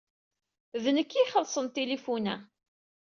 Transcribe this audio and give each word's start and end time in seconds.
D 0.83 0.85
nekk 0.95 1.11
ay 1.13 1.23
ixellṣen 1.25 1.67
tinfulin-a. 1.67 2.35